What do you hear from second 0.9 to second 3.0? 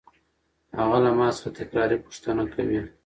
له ما څخه تکراري پوښتنه کوي.